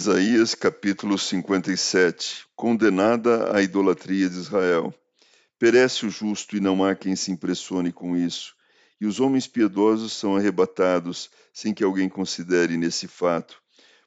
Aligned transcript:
Isaías 0.00 0.54
capítulo 0.54 1.18
57 1.18 2.46
Condenada 2.56 3.54
a 3.54 3.60
idolatria 3.60 4.30
de 4.30 4.36
Israel. 4.36 4.94
Perece 5.58 6.06
o 6.06 6.10
justo 6.10 6.56
e 6.56 6.60
não 6.60 6.82
há 6.82 6.94
quem 6.94 7.14
se 7.14 7.30
impressione 7.30 7.92
com 7.92 8.16
isso, 8.16 8.54
e 8.98 9.04
os 9.04 9.20
homens 9.20 9.46
piedosos 9.46 10.14
são 10.14 10.34
arrebatados 10.34 11.28
sem 11.52 11.74
que 11.74 11.84
alguém 11.84 12.08
considere 12.08 12.78
nesse 12.78 13.06
fato. 13.06 13.60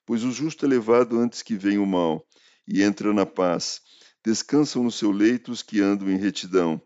Pois 0.03 0.23
o 0.23 0.31
justo 0.31 0.65
é 0.65 0.67
levado 0.67 1.19
antes 1.19 1.43
que 1.43 1.55
venha 1.55 1.79
o 1.79 1.85
mal, 1.85 2.27
e 2.67 2.81
entra 2.81 3.13
na 3.13 3.27
paz. 3.27 3.79
Descansam 4.25 4.83
no 4.83 4.91
seu 4.91 5.11
leito 5.11 5.51
os 5.51 5.61
que 5.61 5.79
andam 5.79 6.09
em 6.09 6.17
retidão. 6.17 6.81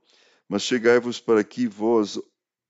Mas 0.50 0.64
chegai-vos 0.64 1.18
para 1.18 1.40
aqui, 1.40 1.66
vós, 1.66 2.20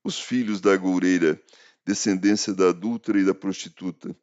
os 0.04 0.20
filhos 0.20 0.60
da 0.60 0.72
agoureira, 0.72 1.42
descendência 1.84 2.54
da 2.54 2.68
adúltera 2.68 3.18
e 3.18 3.24
da 3.24 3.34
prostituta 3.34 4.14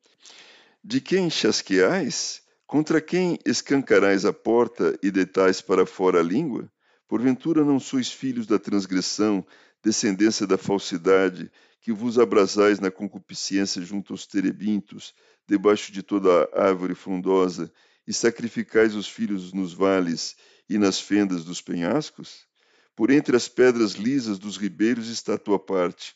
de 0.87 1.01
quem 1.01 1.31
chasqueais? 1.31 2.43
Contra 2.67 3.01
quem 3.01 3.39
escancarais 3.43 4.23
a 4.23 4.31
porta 4.31 4.95
e 5.01 5.09
deitais 5.09 5.59
para 5.59 5.83
fora 5.83 6.19
a 6.19 6.23
língua? 6.23 6.71
Porventura 7.07 7.65
não 7.65 7.79
sois 7.79 8.11
filhos 8.11 8.45
da 8.45 8.59
transgressão, 8.59 9.43
descendência 9.83 10.45
da 10.45 10.59
falsidade, 10.59 11.51
que 11.81 11.91
vos 11.91 12.19
abrasais 12.19 12.79
na 12.79 12.91
concupiscência 12.91 13.81
junto 13.81 14.13
aos 14.13 14.27
terebintos, 14.27 15.15
debaixo 15.47 15.91
de 15.91 16.03
toda 16.03 16.47
árvore 16.53 16.93
frondosa, 16.93 17.71
e 18.07 18.13
sacrificais 18.13 18.93
os 18.93 19.07
filhos 19.07 19.53
nos 19.53 19.73
vales 19.73 20.35
e 20.69 20.77
nas 20.77 20.99
fendas 20.99 21.43
dos 21.43 21.61
penhascos? 21.61 22.45
Por 22.95 23.09
entre 23.09 23.35
as 23.35 23.47
pedras 23.47 23.93
lisas 23.93 24.37
dos 24.37 24.55
ribeiros 24.55 25.07
está 25.07 25.33
a 25.33 25.39
tua 25.39 25.57
parte. 25.57 26.15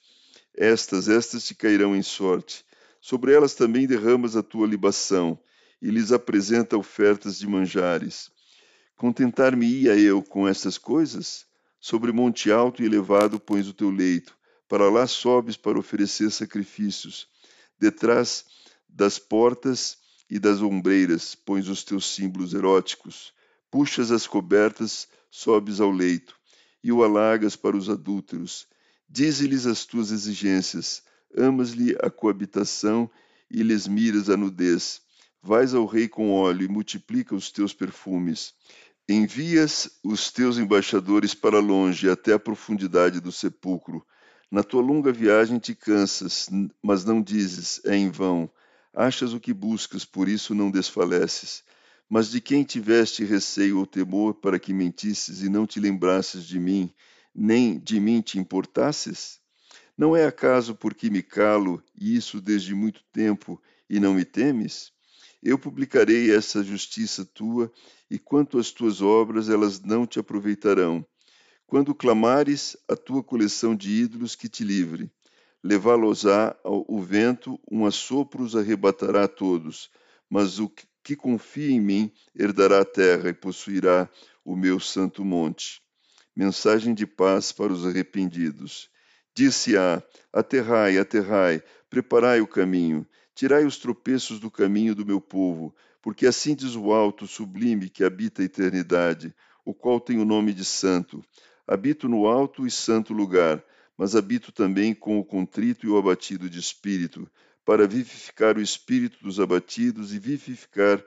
Estas, 0.55 1.09
estas 1.09 1.43
te 1.43 1.55
cairão 1.55 1.95
em 1.95 2.03
sorte 2.03 2.68
Sobre 3.01 3.33
elas 3.33 3.53
também 3.53 3.87
derramas 3.87 4.35
a 4.35 4.43
tua 4.43 4.67
libação, 4.67 5.39
e 5.81 5.89
lhes 5.89 6.11
apresenta 6.11 6.77
ofertas 6.77 7.37
de 7.37 7.47
manjares. 7.47 8.29
Contentar-me-ia 8.95 9.97
eu 9.97 10.21
com 10.21 10.47
estas 10.47 10.77
coisas? 10.77 11.45
Sobre 11.79 12.11
monte 12.11 12.51
alto 12.51 12.83
e 12.83 12.85
elevado 12.85 13.39
pões 13.39 13.67
o 13.67 13.73
teu 13.73 13.89
leito, 13.89 14.37
para 14.67 14.89
lá 14.89 15.07
sobes 15.07 15.55
para 15.55 15.79
oferecer 15.79 16.29
sacrifícios. 16.31 17.27
Detrás 17.79 18.45
das 18.89 19.17
portas 19.17 19.97
e 20.29 20.37
das 20.37 20.61
ombreiras 20.61 21.33
pões 21.33 21.69
os 21.69 21.83
teus 21.83 22.13
símbolos 22.13 22.53
eróticos. 22.53 23.33
Puxas 23.71 24.11
as 24.11 24.27
cobertas, 24.27 25.07
sobes 25.31 25.79
ao 25.79 25.91
leito, 25.91 26.35
e 26.83 26.91
o 26.91 27.03
alagas 27.03 27.55
para 27.55 27.77
os 27.77 27.89
adúlteros. 27.89 28.67
Dize-lhes 29.07 29.65
as 29.65 29.85
tuas 29.85 30.11
exigências, 30.11 31.01
amas-lhe 31.37 31.95
a 32.01 32.09
coabitação 32.09 33.09
e 33.49 33.63
lhes 33.63 33.87
miras 33.87 34.29
a 34.29 34.37
nudez. 34.37 35.01
Vais 35.41 35.73
ao 35.73 35.85
rei 35.85 36.07
com 36.07 36.33
óleo 36.33 36.65
e 36.65 36.67
multiplica 36.67 37.33
os 37.33 37.51
teus 37.51 37.73
perfumes. 37.73 38.53
Envias 39.07 39.89
os 40.03 40.31
teus 40.31 40.57
embaixadores 40.57 41.33
para 41.33 41.59
longe, 41.59 42.09
até 42.09 42.33
a 42.33 42.39
profundidade 42.39 43.19
do 43.19 43.31
sepulcro. 43.31 44.05
Na 44.51 44.63
tua 44.63 44.81
longa 44.81 45.11
viagem 45.11 45.59
te 45.59 45.73
cansas, 45.73 46.49
mas 46.81 47.05
não 47.05 47.21
dizes, 47.21 47.81
é 47.85 47.95
em 47.95 48.09
vão. 48.09 48.49
Achas 48.93 49.33
o 49.33 49.39
que 49.39 49.53
buscas, 49.53 50.05
por 50.05 50.27
isso 50.27 50.53
não 50.53 50.69
desfaleces. 50.69 51.63
Mas 52.09 52.29
de 52.29 52.41
quem 52.41 52.63
tiveste 52.63 53.23
receio 53.23 53.79
ou 53.79 53.85
temor 53.85 54.33
para 54.33 54.59
que 54.59 54.73
mentisses 54.73 55.41
e 55.41 55.49
não 55.49 55.65
te 55.65 55.79
lembrasses 55.79 56.43
de 56.45 56.59
mim, 56.59 56.93
nem 57.33 57.79
de 57.79 57.99
mim 57.99 58.21
te 58.21 58.39
importasses? 58.39 59.39
Não 59.99 60.15
é 60.15 60.25
acaso 60.25 60.73
porque 60.73 61.09
me 61.09 61.21
calo, 61.21 61.83
e 61.93 62.15
isso 62.15 62.39
desde 62.39 62.73
muito 62.73 63.03
tempo, 63.11 63.61
e 63.89 63.99
não 63.99 64.13
me 64.13 64.23
temes? 64.23 64.93
Eu 65.43 65.59
publicarei 65.59 66.33
essa 66.33 66.63
justiça 66.63 67.25
tua, 67.25 67.69
e 68.09 68.17
quanto 68.17 68.57
às 68.57 68.71
tuas 68.71 69.01
obras, 69.01 69.49
elas 69.49 69.81
não 69.81 70.07
te 70.07 70.17
aproveitarão. 70.17 71.05
Quando 71.67 71.93
clamares, 71.93 72.77
a 72.87 72.95
tua 72.95 73.21
coleção 73.21 73.75
de 73.75 73.91
ídolos 73.91 74.37
que 74.37 74.47
te 74.47 74.63
livre. 74.63 75.11
Levá-los-á 75.61 76.55
o 76.63 77.01
vento, 77.01 77.59
um 77.69 77.85
assopro 77.85 78.41
os 78.41 78.55
arrebatará 78.55 79.25
a 79.25 79.27
todos, 79.27 79.91
mas 80.29 80.59
o 80.59 80.71
que 81.03 81.13
confia 81.13 81.71
em 81.71 81.81
mim 81.81 82.09
herdará 82.33 82.79
a 82.79 82.85
terra 82.85 83.27
e 83.27 83.33
possuirá 83.33 84.09
o 84.45 84.55
meu 84.55 84.79
santo 84.79 85.25
monte. 85.25 85.81
Mensagem 86.33 86.93
de 86.93 87.05
paz 87.05 87.51
para 87.51 87.73
os 87.73 87.85
arrependidos. 87.85 88.89
Disse-a: 89.39 90.03
Aterrai, 90.33 90.97
aterrai, 90.97 91.63
preparai 91.89 92.41
o 92.41 92.45
caminho, 92.45 93.07
tirai 93.33 93.63
os 93.63 93.77
tropeços 93.77 94.37
do 94.37 94.51
caminho 94.51 94.93
do 94.93 95.05
meu 95.05 95.21
povo, 95.21 95.73
porque 96.01 96.27
assim 96.27 96.53
diz 96.53 96.75
o 96.75 96.91
alto, 96.91 97.25
sublime, 97.25 97.89
que 97.89 98.03
habita 98.03 98.41
a 98.41 98.45
eternidade, 98.45 99.33
o 99.63 99.73
qual 99.73 99.97
tem 100.01 100.19
o 100.19 100.25
nome 100.25 100.51
de 100.51 100.65
Santo. 100.65 101.23
Habito 101.65 102.09
no 102.09 102.27
alto 102.27 102.67
e 102.67 102.71
santo 102.71 103.13
lugar, 103.13 103.63
mas 103.97 104.13
habito 104.13 104.51
também 104.51 104.93
com 104.93 105.17
o 105.17 105.23
contrito 105.23 105.85
e 105.85 105.89
o 105.89 105.97
abatido 105.97 106.49
de 106.49 106.59
espírito, 106.59 107.25
para 107.63 107.87
vivificar 107.87 108.57
o 108.57 108.61
espírito 108.61 109.23
dos 109.23 109.39
abatidos 109.39 110.13
e 110.13 110.19
vivificar 110.19 111.01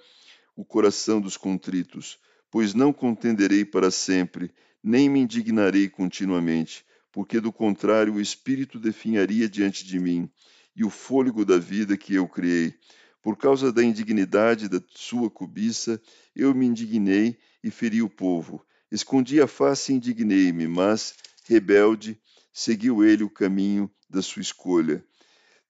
o 0.56 0.64
coração 0.64 1.20
dos 1.20 1.36
contritos. 1.36 2.18
Pois 2.50 2.72
não 2.72 2.94
contenderei 2.94 3.62
para 3.62 3.90
sempre, 3.90 4.50
nem 4.82 5.06
me 5.06 5.20
indignarei 5.20 5.86
continuamente 5.86 6.82
porque 7.12 7.38
do 7.38 7.52
contrário 7.52 8.14
o 8.14 8.20
espírito 8.20 8.78
definharia 8.78 9.48
diante 9.48 9.84
de 9.84 10.00
mim, 10.00 10.28
e 10.74 10.82
o 10.82 10.90
fôlego 10.90 11.44
da 11.44 11.58
vida 11.58 11.96
que 11.96 12.14
eu 12.14 12.26
criei. 12.26 12.74
Por 13.20 13.36
causa 13.36 13.70
da 13.70 13.84
indignidade 13.84 14.68
da 14.68 14.82
sua 14.94 15.30
cobiça, 15.30 16.00
eu 16.34 16.54
me 16.54 16.66
indignei 16.66 17.38
e 17.62 17.70
feri 17.70 18.02
o 18.02 18.08
povo. 18.08 18.64
Escondi 18.90 19.40
a 19.40 19.46
face 19.46 19.92
e 19.92 19.96
indignei-me, 19.96 20.66
mas, 20.66 21.14
rebelde, 21.44 22.18
seguiu 22.52 23.04
ele 23.04 23.22
o 23.22 23.30
caminho 23.30 23.90
da 24.08 24.22
sua 24.22 24.42
escolha. 24.42 25.04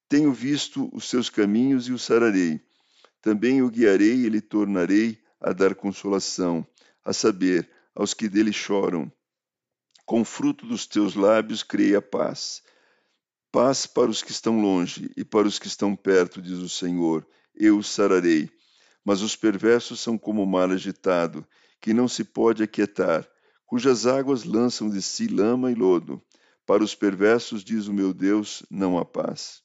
Tenho 0.09 0.33
visto 0.33 0.89
os 0.93 1.09
seus 1.09 1.29
caminhos 1.29 1.89
e 1.89 1.93
o 1.93 1.99
sararei. 1.99 2.61
Também 3.21 3.63
o 3.63 3.71
guiarei 3.71 4.25
e 4.25 4.29
lhe 4.29 4.41
tornarei 4.41 5.19
a 5.41 5.53
dar 5.53 5.75
consolação, 5.75 6.67
a 7.05 7.13
saber, 7.13 7.69
aos 7.95 8.15
que 8.15 8.29
dele 8.29 8.53
choram. 8.53 9.13
Com 10.05 10.25
fruto 10.25 10.67
dos 10.67 10.87
teus 10.87 11.15
lábios 11.15 11.63
criei 11.63 11.95
a 11.95 12.03
paz. 12.03 12.63
Paz 13.51 13.87
para 13.87 14.11
os 14.11 14.23
que 14.23 14.31
estão 14.31 14.61
longe 14.61 15.11
e 15.17 15.25
para 15.25 15.47
os 15.47 15.59
que 15.59 15.67
estão 15.67 15.95
perto, 15.95 16.41
diz 16.41 16.59
o 16.59 16.69
Senhor, 16.69 17.27
eu 17.55 17.77
os 17.77 17.89
sararei. 17.89 18.51
Mas 19.05 19.21
os 19.21 19.37
perversos 19.37 20.01
são 20.01 20.17
como 20.17 20.43
o 20.43 20.47
mar 20.47 20.71
agitado, 20.71 21.47
que 21.81 21.93
não 21.93 22.09
se 22.09 22.25
pode 22.25 22.63
aquietar, 22.63 23.29
cujas 23.67 24.07
águas 24.07 24.45
lançam 24.45 24.89
de 24.89 25.03
si 25.03 25.27
lama 25.27 25.71
e 25.71 25.75
lodo. 25.75 26.23
Para 26.65 26.85
os 26.85 26.95
perversos, 26.95 27.65
diz 27.65 27.89
o 27.89 27.93
meu 27.93 28.15
Deus, 28.15 28.63
não 28.71 28.97
há 28.97 29.05
paz. 29.05 29.61